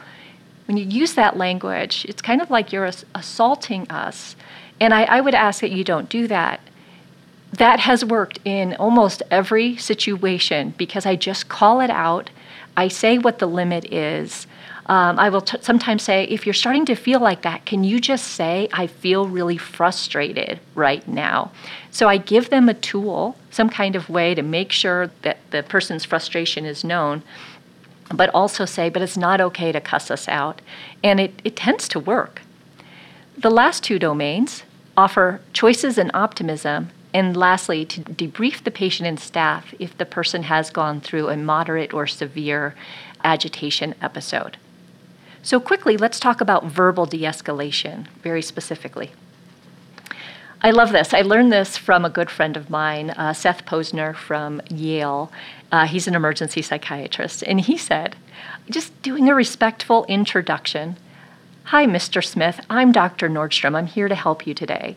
when 0.67 0.79
you 0.79 0.85
use 0.85 1.15
that 1.15 1.37
language, 1.37 2.07
it's 2.09 2.23
kind 2.23 2.41
of 2.41 2.51
like 2.51 2.73
you're 2.73 2.91
assaulting 3.15 3.91
us. 3.91 4.35
And 4.81 4.95
I, 4.95 5.05
I 5.05 5.21
would 5.21 5.35
ask 5.35 5.61
that 5.61 5.73
you 5.73 5.85
don't 5.85 6.09
do 6.09 6.27
that. 6.29 6.61
That 7.59 7.79
has 7.81 8.05
worked 8.05 8.41
in 8.45 8.75
almost 8.75 9.23
every 9.31 9.77
situation 9.77 10.75
because 10.77 11.07
I 11.07 11.15
just 11.15 11.49
call 11.49 11.81
it 11.81 11.91
out. 11.91 12.31
I 12.77 12.89
say 12.89 13.17
what 13.17 13.39
the 13.39 13.47
limit 13.47 13.93
is. 13.93 14.49
Um, 14.87 15.21
I 15.21 15.29
will 15.31 15.41
t- 15.41 15.59
sometimes 15.61 16.03
say, 16.03 16.25
if 16.25 16.47
you're 16.47 16.53
starting 16.53 16.85
to 16.87 16.97
feel 16.97 17.21
like 17.21 17.43
that, 17.43 17.65
can 17.65 17.85
you 17.85 18.01
just 18.01 18.27
say, 18.27 18.69
I 18.73 18.89
feel 18.89 19.29
really 19.29 19.57
frustrated 19.57 20.59
right 20.75 21.07
now? 21.07 21.53
So 21.93 22.09
I 22.09 22.17
give 22.17 22.51
them 22.51 22.69
a 22.69 22.75
tool, 22.75 23.37
some 23.51 23.71
kind 23.71 23.95
of 23.95 24.11
way 24.11 24.35
to 24.35 24.43
make 24.43 24.73
sure 24.73 25.13
that 25.23 25.39
the 25.53 25.63
person's 25.63 26.05
frustration 26.05 26.65
is 26.65 26.83
known, 26.83 27.23
but 28.13 28.31
also 28.35 28.65
say, 28.65 28.89
but 28.91 29.01
it's 29.01 29.17
not 29.17 29.41
okay 29.41 29.71
to 29.71 29.81
cuss 29.81 30.11
us 30.11 30.29
out. 30.29 30.61
And 31.05 31.21
it, 31.21 31.41
it 31.45 31.55
tends 31.55 31.87
to 31.89 32.01
work. 32.01 32.43
The 33.39 33.51
last 33.51 33.85
two 33.85 34.01
domains 34.01 34.65
offer 34.97 35.41
choices 35.53 35.99
and 35.99 36.11
optimism 36.15 36.91
and 37.15 37.37
lastly, 37.37 37.87
to 37.87 38.03
debrief 38.03 38.65
the 38.65 38.71
patient 38.71 39.07
and 39.07 39.19
staff 39.19 39.73
if 39.79 39.97
the 39.97 40.05
person 40.05 40.43
has 40.43 40.69
gone 40.69 41.01
through 41.01 41.29
a 41.29 41.37
moderate 41.37 41.95
or 41.95 42.07
severe 42.07 42.75
agitation 43.23 43.95
episode. 44.03 44.59
So, 45.43 45.61
quickly, 45.61 45.97
let's 45.97 46.19
talk 46.19 46.41
about 46.41 46.67
verbal 46.67 47.07
de 47.07 47.23
escalation 47.23 48.09
very 48.23 48.43
specifically. 48.43 49.13
I 50.61 50.71
love 50.71 50.93
this. 50.93 51.15
I 51.15 51.21
learned 51.21 51.53
this 51.53 51.77
from 51.77 52.05
a 52.05 52.11
good 52.11 52.31
friend 52.31 52.57
of 52.57 52.69
mine, 52.69 53.11
uh, 53.11 53.33
Seth 53.33 53.65
Powsner 53.65 54.15
from 54.17 54.61
Yale. 54.69 55.31
Uh, 55.71 55.87
he's 55.87 56.09
an 56.09 56.15
emergency 56.15 56.63
psychiatrist. 56.63 57.43
And 57.45 57.61
he 57.61 57.77
said, 57.77 58.17
just 58.69 59.01
doing 59.03 59.29
a 59.29 59.35
respectful 59.35 60.05
introduction 60.07 60.97
Hi, 61.69 61.87
Mr. 61.87 62.23
Smith. 62.23 62.61
I'm 62.69 62.93
Dr. 62.93 63.31
Nordstrom. 63.31 63.75
I'm 63.75 63.87
here 63.87 64.07
to 64.07 64.15
help 64.15 64.47
you 64.47 64.53
today. 64.53 64.97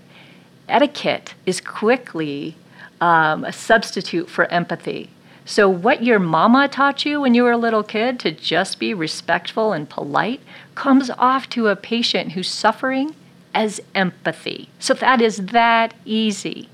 Etiquette 0.67 1.33
is 1.45 1.61
quickly 1.61 2.55
um, 2.99 3.43
a 3.45 3.53
substitute 3.53 4.29
for 4.29 4.45
empathy. 4.45 5.09
So, 5.45 5.69
what 5.69 6.03
your 6.03 6.19
mama 6.19 6.67
taught 6.67 7.05
you 7.05 7.21
when 7.21 7.33
you 7.33 7.43
were 7.43 7.53
a 7.53 7.57
little 7.57 7.83
kid 7.83 8.19
to 8.19 8.31
just 8.31 8.79
be 8.79 8.93
respectful 8.93 9.71
and 9.71 9.89
polite 9.89 10.41
comes 10.75 11.09
off 11.11 11.47
to 11.51 11.67
a 11.67 11.75
patient 11.77 12.33
who's 12.33 12.49
suffering 12.49 13.15
as 13.53 13.79
empathy. 13.95 14.67
So, 14.79 14.93
that 14.95 15.21
is 15.21 15.37
that 15.37 15.93
easy. 16.03 16.67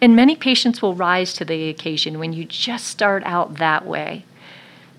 And 0.00 0.14
many 0.14 0.36
patients 0.36 0.80
will 0.80 0.94
rise 0.94 1.32
to 1.34 1.44
the 1.44 1.68
occasion 1.68 2.20
when 2.20 2.32
you 2.32 2.44
just 2.44 2.86
start 2.86 3.24
out 3.24 3.56
that 3.56 3.84
way. 3.84 4.24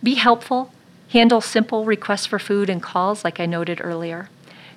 Be 0.01 0.15
helpful, 0.15 0.73
handle 1.09 1.39
simple 1.39 1.85
requests 1.85 2.25
for 2.25 2.39
food 2.39 2.69
and 2.69 2.83
calls, 2.83 3.23
like 3.23 3.39
I 3.39 3.45
noted 3.45 3.79
earlier. 3.81 4.27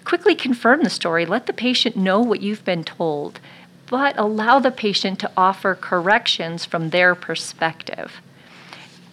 Quickly 0.07 0.37
confirm 0.37 0.85
the 0.85 0.89
story, 0.89 1.27
let 1.27 1.47
the 1.47 1.53
patient 1.53 1.97
know 1.97 2.21
what 2.21 2.41
you've 2.41 2.65
been 2.65 2.85
told, 2.85 3.41
but 3.91 4.17
allow 4.17 4.61
the 4.61 4.71
patient 4.71 5.19
to 5.19 5.31
offer 5.37 5.75
corrections 5.75 6.65
from 6.65 6.91
their 6.91 7.17
perspective. 7.17 8.13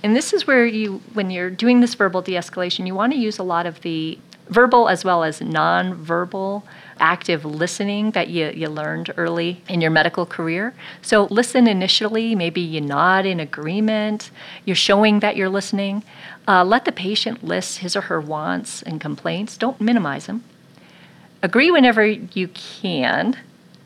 And 0.04 0.16
this 0.16 0.34
is 0.34 0.46
where 0.46 0.68
you, 0.68 1.02
when 1.14 1.32
you're 1.32 1.50
doing 1.50 1.80
this 1.80 1.96
verbal 1.96 2.22
de 2.22 2.34
escalation, 2.34 2.86
you 2.86 2.94
want 2.94 3.12
to 3.12 3.18
use 3.18 3.40
a 3.40 3.44
lot 3.44 3.66
of 3.66 3.82
the 3.82 4.20
verbal 4.50 4.88
as 4.88 5.04
well 5.04 5.24
as 5.24 5.42
non-verbal 5.42 6.64
active 7.00 7.44
listening 7.44 8.12
that 8.12 8.28
you, 8.28 8.52
you 8.54 8.70
learned 8.70 9.12
early 9.18 9.64
in 9.68 9.82
your 9.82 9.90
medical 9.90 10.28
career. 10.28 10.76
So 11.02 11.24
listen 11.32 11.66
initially, 11.66 12.36
maybe 12.36 12.62
you 12.62 12.82
nod 12.82 13.26
in 13.26 13.40
agreement, 13.40 14.30
you're 14.64 14.76
showing 14.76 15.22
that 15.22 15.38
you're 15.38 15.50
listening. 15.50 16.04
Uh, 16.48 16.64
let 16.64 16.86
the 16.86 16.92
patient 16.92 17.44
list 17.44 17.80
his 17.80 17.96
or 17.96 18.02
her 18.02 18.22
wants 18.22 18.84
and 18.84 19.02
complaints, 19.02 19.58
don't 19.58 19.82
minimize 19.82 20.28
them. 20.28 20.44
Agree 21.44 21.72
whenever 21.72 22.06
you 22.06 22.48
can, 22.48 23.38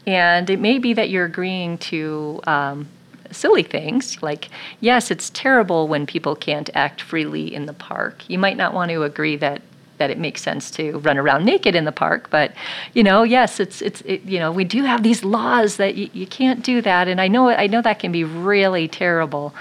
and 0.05 0.47
it 0.47 0.59
may 0.59 0.77
be 0.77 0.93
that 0.93 1.09
you're 1.09 1.25
agreeing 1.25 1.79
to 1.79 2.39
um, 2.45 2.87
silly 3.31 3.63
things 3.63 4.21
like, 4.21 4.49
yes, 4.79 5.09
it's 5.09 5.31
terrible 5.31 5.87
when 5.87 6.05
people 6.05 6.35
can't 6.35 6.69
act 6.75 7.01
freely 7.01 7.51
in 7.53 7.65
the 7.65 7.73
park. 7.73 8.29
You 8.29 8.37
might 8.37 8.57
not 8.57 8.75
want 8.75 8.91
to 8.91 9.01
agree 9.03 9.35
that 9.37 9.61
that 9.97 10.11
it 10.11 10.19
makes 10.19 10.43
sense 10.43 10.69
to 10.69 10.99
run 10.99 11.17
around 11.17 11.43
naked 11.43 11.73
in 11.73 11.83
the 11.83 11.91
park 11.91 12.29
but 12.29 12.53
you 12.93 13.01
know 13.01 13.23
yes 13.23 13.59
it's 13.59 13.81
it's 13.81 14.01
it, 14.01 14.21
you 14.25 14.37
know 14.37 14.51
we 14.51 14.63
do 14.63 14.83
have 14.83 15.01
these 15.01 15.23
laws 15.23 15.77
that 15.77 15.95
y- 15.95 16.07
you 16.13 16.27
can't 16.27 16.63
do 16.63 16.83
that 16.83 17.07
and 17.07 17.19
i 17.19 17.27
know 17.27 17.49
i 17.49 17.65
know 17.65 17.81
that 17.81 17.97
can 17.97 18.11
be 18.11 18.23
really 18.23 18.87
terrible 18.87 19.55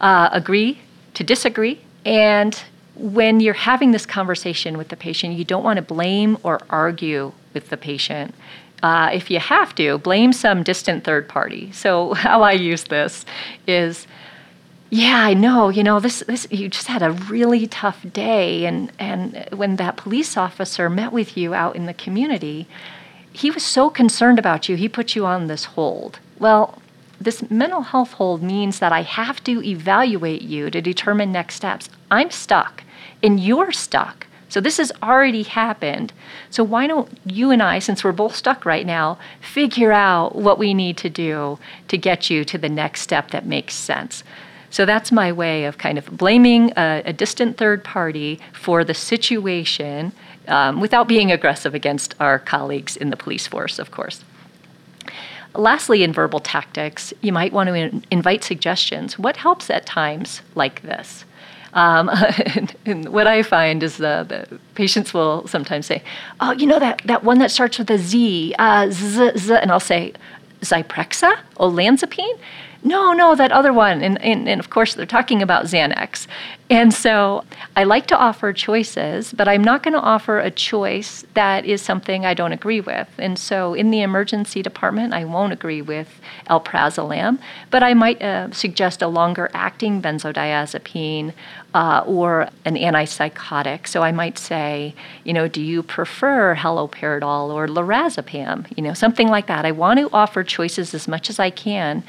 uh, 0.00 0.30
agree 0.32 0.80
to 1.12 1.22
disagree 1.22 1.78
and 2.06 2.62
when 3.00 3.40
you're 3.40 3.54
having 3.54 3.92
this 3.92 4.06
conversation 4.06 4.76
with 4.76 4.88
the 4.88 4.96
patient 4.96 5.34
you 5.34 5.44
don't 5.44 5.64
want 5.64 5.76
to 5.76 5.82
blame 5.82 6.36
or 6.42 6.60
argue 6.70 7.32
with 7.54 7.68
the 7.70 7.76
patient 7.76 8.34
uh, 8.82 9.10
if 9.12 9.30
you 9.30 9.38
have 9.38 9.74
to, 9.74 9.98
blame 9.98 10.32
some 10.32 10.62
distant 10.62 11.04
third 11.04 11.28
party. 11.28 11.70
So, 11.72 12.14
how 12.14 12.42
I 12.42 12.52
use 12.52 12.84
this 12.84 13.24
is 13.66 14.06
yeah, 14.92 15.22
I 15.22 15.34
know. 15.34 15.68
You 15.68 15.84
know, 15.84 16.00
this, 16.00 16.24
this 16.26 16.48
you 16.50 16.68
just 16.68 16.88
had 16.88 17.02
a 17.02 17.12
really 17.12 17.66
tough 17.68 18.04
day 18.12 18.64
and 18.64 18.90
and 18.98 19.46
when 19.52 19.76
that 19.76 19.96
police 19.96 20.36
officer 20.36 20.90
met 20.90 21.12
with 21.12 21.36
you 21.36 21.54
out 21.54 21.76
in 21.76 21.86
the 21.86 21.94
community, 21.94 22.66
he 23.32 23.50
was 23.52 23.64
so 23.64 23.88
concerned 23.88 24.38
about 24.38 24.68
you. 24.68 24.76
He 24.76 24.88
put 24.88 25.14
you 25.14 25.26
on 25.26 25.46
this 25.46 25.64
hold. 25.64 26.18
Well, 26.40 26.82
this 27.20 27.48
mental 27.50 27.82
health 27.82 28.14
hold 28.14 28.42
means 28.42 28.80
that 28.80 28.92
I 28.92 29.02
have 29.02 29.44
to 29.44 29.62
evaluate 29.62 30.42
you 30.42 30.70
to 30.70 30.80
determine 30.80 31.30
next 31.30 31.54
steps. 31.56 31.88
I'm 32.10 32.30
stuck 32.30 32.82
and 33.22 33.40
you're 33.40 33.72
stuck. 33.72 34.26
So 34.48 34.60
this 34.60 34.78
has 34.78 34.90
already 35.00 35.44
happened. 35.44 36.12
So 36.50 36.64
why 36.64 36.88
don't 36.88 37.08
you 37.24 37.52
and 37.52 37.62
I, 37.62 37.78
since 37.78 38.02
we're 38.02 38.10
both 38.12 38.34
stuck 38.34 38.66
right 38.66 38.84
now, 38.84 39.16
figure 39.40 39.92
out 39.92 40.34
what 40.34 40.58
we 40.58 40.74
need 40.74 40.96
to 40.98 41.08
do 41.08 41.58
to 41.86 41.96
get 41.96 42.30
you 42.30 42.44
to 42.44 42.58
the 42.58 42.68
next 42.68 43.02
step 43.02 43.30
that 43.30 43.46
makes 43.46 43.74
sense? 43.74 44.24
So 44.70 44.84
that's 44.84 45.12
my 45.12 45.30
way 45.30 45.64
of 45.64 45.78
kind 45.78 45.98
of 45.98 46.06
blaming 46.16 46.72
a, 46.76 47.02
a 47.06 47.12
distant 47.12 47.58
third 47.58 47.84
party 47.84 48.40
for 48.52 48.84
the 48.84 48.94
situation 48.94 50.12
um, 50.48 50.80
without 50.80 51.06
being 51.06 51.30
aggressive 51.30 51.74
against 51.74 52.14
our 52.18 52.38
colleagues 52.38 52.96
in 52.96 53.10
the 53.10 53.16
police 53.16 53.46
force, 53.46 53.78
of 53.78 53.92
course. 53.92 54.24
Lastly, 55.54 56.04
in 56.04 56.12
verbal 56.12 56.38
tactics, 56.38 57.12
you 57.20 57.32
might 57.32 57.52
want 57.52 57.68
to 57.68 57.74
in- 57.74 58.04
invite 58.10 58.44
suggestions. 58.44 59.18
What 59.18 59.36
helps 59.36 59.70
at 59.70 59.86
times 59.86 60.42
like 60.54 60.82
this? 60.82 61.24
Um, 61.74 62.08
and, 62.56 62.74
and, 62.84 63.08
what 63.10 63.26
I 63.26 63.42
find 63.42 63.82
is 63.82 63.98
the, 63.98 64.24
the, 64.28 64.58
patients 64.74 65.14
will 65.14 65.46
sometimes 65.46 65.86
say, 65.86 66.02
"Oh, 66.40 66.52
you 66.52 66.66
know 66.66 66.78
that 66.78 67.02
that 67.04 67.22
one 67.24 67.38
that 67.38 67.50
starts 67.50 67.78
with 67.78 67.90
a 67.90 67.98
Z, 67.98 68.54
uh, 68.58 68.90
z, 68.90 69.32
z," 69.36 69.54
and 69.54 69.70
I'll 69.70 69.80
say, 69.80 70.12
"Zyprexa, 70.62 71.36
olanzapine." 71.56 72.38
No, 72.82 73.12
no, 73.12 73.34
that 73.34 73.52
other 73.52 73.72
one. 73.72 74.02
And, 74.02 74.20
and, 74.22 74.48
and, 74.48 74.58
of 74.58 74.70
course, 74.70 74.94
they're 74.94 75.04
talking 75.04 75.42
about 75.42 75.66
Xanax. 75.66 76.26
And 76.70 76.94
so 76.94 77.44
I 77.76 77.82
like 77.82 78.06
to 78.06 78.16
offer 78.16 78.52
choices, 78.52 79.32
but 79.32 79.48
I'm 79.48 79.62
not 79.62 79.82
going 79.82 79.94
to 79.94 80.00
offer 80.00 80.38
a 80.38 80.52
choice 80.52 81.24
that 81.34 81.64
is 81.64 81.82
something 81.82 82.24
I 82.24 82.32
don't 82.32 82.52
agree 82.52 82.80
with. 82.80 83.08
And 83.18 83.36
so 83.36 83.74
in 83.74 83.90
the 83.90 84.02
emergency 84.02 84.62
department, 84.62 85.12
I 85.12 85.24
won't 85.24 85.52
agree 85.52 85.82
with 85.82 86.20
alprazolam, 86.48 87.40
but 87.70 87.82
I 87.82 87.92
might 87.92 88.22
uh, 88.22 88.52
suggest 88.52 89.02
a 89.02 89.08
longer 89.08 89.50
acting 89.52 90.00
benzodiazepine 90.00 91.34
uh, 91.74 92.04
or 92.06 92.48
an 92.64 92.76
antipsychotic. 92.76 93.88
So 93.88 94.02
I 94.02 94.12
might 94.12 94.38
say, 94.38 94.94
you 95.24 95.32
know, 95.32 95.48
do 95.48 95.60
you 95.60 95.82
prefer 95.82 96.54
haloperidol 96.54 97.52
or 97.52 97.66
lorazepam? 97.66 98.66
You 98.76 98.84
know, 98.84 98.94
something 98.94 99.26
like 99.26 99.48
that. 99.48 99.64
I 99.66 99.72
want 99.72 99.98
to 99.98 100.08
offer 100.12 100.44
choices 100.44 100.94
as 100.94 101.08
much 101.08 101.28
as 101.28 101.40
I 101.40 101.50
can 101.50 102.04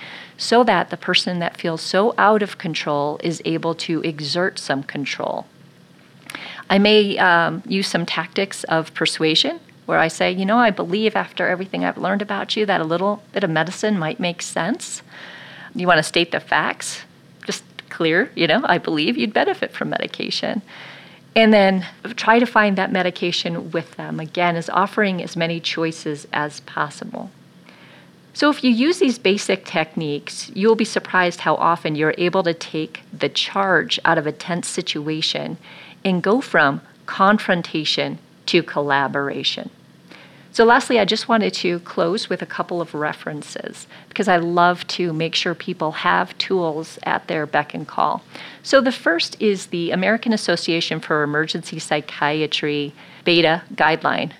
that 0.63 0.89
the 0.89 0.97
person 0.97 1.39
that 1.39 1.57
feels 1.57 1.81
so 1.81 2.13
out 2.17 2.41
of 2.41 2.57
control 2.57 3.19
is 3.23 3.41
able 3.45 3.75
to 3.75 4.01
exert 4.01 4.59
some 4.59 4.83
control. 4.83 5.45
I 6.69 6.79
may 6.79 7.17
um, 7.17 7.63
use 7.65 7.87
some 7.87 8.05
tactics 8.05 8.63
of 8.65 8.93
persuasion 8.93 9.59
where 9.85 9.99
I 9.99 10.07
say, 10.07 10.31
you 10.31 10.45
know, 10.45 10.57
I 10.57 10.69
believe 10.69 11.15
after 11.15 11.47
everything 11.47 11.83
I've 11.83 11.97
learned 11.97 12.21
about 12.21 12.55
you 12.55 12.65
that 12.65 12.79
a 12.79 12.85
little 12.85 13.21
bit 13.33 13.43
of 13.43 13.49
medicine 13.49 13.99
might 13.99 14.19
make 14.19 14.41
sense. 14.41 15.01
You 15.75 15.87
want 15.87 15.97
to 15.97 16.03
state 16.03 16.31
the 16.31 16.39
facts, 16.39 17.01
just 17.45 17.63
clear, 17.89 18.31
you 18.35 18.47
know, 18.47 18.61
I 18.63 18.77
believe 18.77 19.17
you'd 19.17 19.33
benefit 19.33 19.73
from 19.73 19.89
medication. 19.89 20.61
And 21.35 21.53
then 21.53 21.85
try 22.15 22.39
to 22.39 22.45
find 22.45 22.77
that 22.77 22.91
medication 22.91 23.71
with 23.71 23.95
them, 23.95 24.19
again, 24.19 24.55
is 24.55 24.69
offering 24.69 25.21
as 25.23 25.35
many 25.35 25.59
choices 25.59 26.27
as 26.33 26.59
possible. 26.61 27.31
So, 28.33 28.49
if 28.49 28.63
you 28.63 28.71
use 28.71 28.99
these 28.99 29.19
basic 29.19 29.65
techniques, 29.65 30.49
you'll 30.55 30.75
be 30.75 30.85
surprised 30.85 31.41
how 31.41 31.55
often 31.55 31.95
you're 31.95 32.15
able 32.17 32.43
to 32.43 32.53
take 32.53 33.01
the 33.11 33.27
charge 33.27 33.99
out 34.05 34.17
of 34.17 34.25
a 34.25 34.31
tense 34.31 34.69
situation 34.69 35.57
and 36.05 36.23
go 36.23 36.39
from 36.39 36.81
confrontation 37.05 38.19
to 38.45 38.63
collaboration. 38.63 39.69
So, 40.53 40.65
lastly, 40.65 40.99
I 40.99 41.05
just 41.05 41.27
wanted 41.27 41.53
to 41.55 41.79
close 41.79 42.29
with 42.29 42.41
a 42.41 42.45
couple 42.45 42.81
of 42.81 42.93
references 42.93 43.87
because 44.09 44.27
I 44.27 44.37
love 44.37 44.85
to 44.87 45.13
make 45.13 45.35
sure 45.35 45.55
people 45.55 45.91
have 45.91 46.37
tools 46.37 46.99
at 47.03 47.27
their 47.27 47.45
beck 47.45 47.73
and 47.73 47.87
call. 47.87 48.23
So, 48.63 48.79
the 48.79 48.91
first 48.91 49.41
is 49.41 49.67
the 49.67 49.91
American 49.91 50.31
Association 50.31 50.99
for 50.99 51.23
Emergency 51.23 51.79
Psychiatry 51.79 52.93
Beta 53.23 53.63
Guideline 53.75 54.31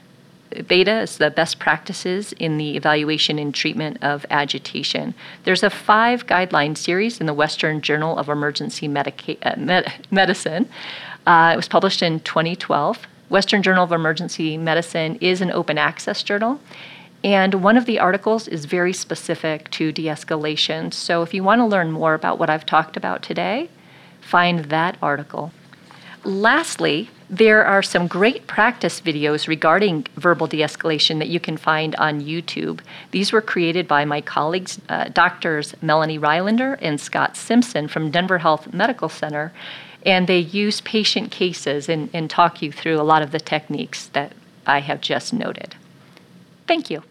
Beta 0.68 1.00
is 1.02 1.18
the 1.18 1.32
best 1.32 1.60
practices 1.60 2.34
in 2.34 2.58
the 2.58 2.76
evaluation 2.76 3.40
and 3.40 3.54
treatment 3.54 3.98
of 4.02 4.26
agitation. 4.30 5.14
There's 5.44 5.64
a 5.64 5.70
five 5.70 6.28
guideline 6.28 6.78
series 6.78 7.20
in 7.20 7.26
the 7.26 7.34
Western 7.34 7.82
Journal 7.82 8.18
of 8.18 8.28
Emergency 8.28 8.88
Medica- 8.88 9.38
uh, 9.44 9.56
Med- 9.58 9.94
Medicine. 10.12 10.68
Uh, 11.26 11.52
it 11.54 11.56
was 11.56 11.68
published 11.68 12.02
in 12.02 12.20
2012. 12.22 13.08
Western 13.30 13.64
Journal 13.64 13.86
of 13.86 13.92
Emergency 13.92 14.58
Medicine 14.58 15.18
is 15.22 15.40
an 15.40 15.52
open 15.52 15.78
access 15.78 16.22
journal. 16.22 16.60
And 17.24 17.64
one 17.64 17.78
of 17.78 17.86
the 17.86 18.00
articles 18.00 18.48
is 18.48 18.66
very 18.66 18.94
specific 18.94 19.70
to 19.72 19.92
de 19.92 20.06
escalation. 20.06 20.94
So 20.94 21.22
if 21.22 21.34
you 21.34 21.44
want 21.44 21.60
to 21.60 21.66
learn 21.66 21.92
more 21.92 22.14
about 22.14 22.40
what 22.40 22.50
I've 22.50 22.66
talked 22.66 22.98
about 22.98 23.22
today, 23.22 23.70
find 24.20 24.66
that 24.66 24.98
article. 25.02 25.54
Lastly, 26.24 27.10
there 27.32 27.66
are 27.66 27.82
some 27.82 28.08
great 28.08 28.46
practice 28.46 29.00
videos 29.00 29.48
regarding 29.48 30.06
verbal 30.16 30.48
de 30.48 30.60
escalation 30.60 31.18
that 31.20 31.30
you 31.30 31.40
can 31.40 31.56
find 31.56 31.96
on 31.96 32.20
YouTube. 32.20 32.82
These 33.12 33.32
were 33.32 33.42
created 33.42 33.88
by 33.88 34.04
my 34.04 34.20
colleagues, 34.20 34.82
uh, 34.90 35.06
doctors 35.06 35.74
Melanie 35.82 36.20
Rylander 36.20 36.78
and 36.82 37.00
Scott 37.00 37.38
Simpson 37.38 37.88
from 37.88 38.12
Denver 38.12 38.40
Health 38.40 38.74
Medical 38.74 39.08
Center, 39.08 39.54
and 40.06 40.28
they 40.28 40.40
use 40.40 40.82
patient 40.82 41.32
cases 41.32 41.88
and, 41.88 42.10
and 42.14 42.30
talk 42.30 42.62
you 42.62 42.70
through 42.70 43.00
a 43.00 43.04
lot 43.04 43.22
of 43.22 43.32
the 43.32 43.40
techniques 43.40 44.08
that 44.08 44.34
I 44.68 44.82
have 44.82 45.00
just 45.00 45.32
noted. 45.32 45.76
Thank 46.68 46.90
you. 46.90 47.02